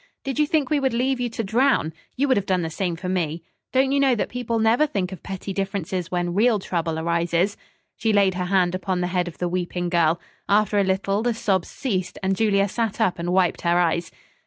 [0.23, 1.93] "Did you think we would leave you to drown?
[2.15, 3.43] You would have done the same for me.
[3.71, 7.55] Don't you know that people never think of petty differences when real trouble arises?"
[7.97, 10.19] She laid her hand upon the head of the weeping girl.
[10.49, 14.09] After a little the sobs ceased and Julia sat up and wiped her eyes.